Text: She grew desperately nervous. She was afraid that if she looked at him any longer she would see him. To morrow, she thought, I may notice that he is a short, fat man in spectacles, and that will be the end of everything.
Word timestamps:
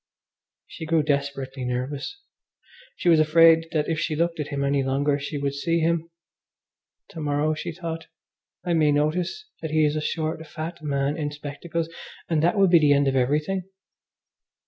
She 0.65 0.87
grew 0.87 1.03
desperately 1.03 1.63
nervous. 1.63 2.19
She 2.95 3.07
was 3.07 3.19
afraid 3.19 3.67
that 3.71 3.87
if 3.87 3.99
she 3.99 4.15
looked 4.15 4.39
at 4.39 4.47
him 4.47 4.63
any 4.63 4.81
longer 4.81 5.19
she 5.19 5.37
would 5.37 5.53
see 5.53 5.77
him. 5.77 6.09
To 7.09 7.19
morrow, 7.21 7.53
she 7.53 7.71
thought, 7.71 8.07
I 8.65 8.73
may 8.73 8.91
notice 8.91 9.45
that 9.61 9.69
he 9.69 9.85
is 9.85 9.95
a 9.95 10.01
short, 10.01 10.43
fat 10.47 10.81
man 10.81 11.17
in 11.17 11.29
spectacles, 11.31 11.87
and 12.27 12.41
that 12.41 12.57
will 12.57 12.67
be 12.67 12.79
the 12.79 12.93
end 12.93 13.07
of 13.07 13.15
everything. 13.15 13.69